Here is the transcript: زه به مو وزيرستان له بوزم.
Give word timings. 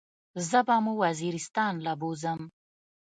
زه 0.49 0.59
به 0.67 0.75
مو 0.83 0.93
وزيرستان 1.03 1.73
له 1.85 1.93
بوزم. 2.01 2.39